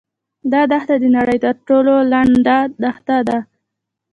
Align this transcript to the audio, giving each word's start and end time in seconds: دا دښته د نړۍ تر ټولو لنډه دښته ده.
دا 0.51 0.61
دښته 0.71 0.95
د 0.99 1.05
نړۍ 1.17 1.37
تر 1.45 1.55
ټولو 1.67 1.93
لنډه 2.11 2.57
دښته 2.83 3.17
ده. 3.27 3.37